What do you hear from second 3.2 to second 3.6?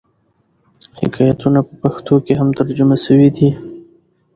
دي.